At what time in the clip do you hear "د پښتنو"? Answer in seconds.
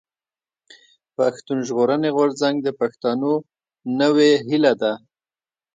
2.63-3.31